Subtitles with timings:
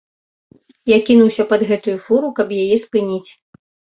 [0.91, 3.29] Я кінуўся пад гэтую фуру, каб яе спыніць.